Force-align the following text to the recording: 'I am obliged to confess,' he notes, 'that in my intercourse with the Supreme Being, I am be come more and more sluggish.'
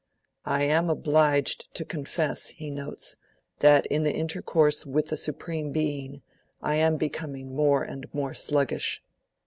'I 0.45 0.63
am 0.63 0.89
obliged 0.89 1.71
to 1.75 1.85
confess,' 1.85 2.47
he 2.47 2.71
notes, 2.71 3.17
'that 3.59 3.85
in 3.85 4.03
my 4.03 4.09
intercourse 4.09 4.83
with 4.83 5.09
the 5.09 5.15
Supreme 5.15 5.71
Being, 5.71 6.23
I 6.59 6.77
am 6.77 6.97
be 6.97 7.07
come 7.09 7.33
more 7.53 7.83
and 7.83 8.11
more 8.11 8.33
sluggish.' 8.33 9.03